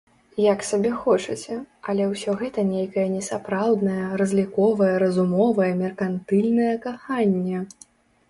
Як 0.43 0.59
сабе 0.67 0.91
хочаце, 1.01 1.57
але 1.91 2.05
ўсё 2.13 2.31
гэта 2.39 2.63
нейкае 2.69 3.03
несапраўднае, 3.17 3.99
разліковае, 4.23 4.89
разумовае, 5.05 5.71
меркантыльнае 5.85 6.73
каханне. 6.87 7.59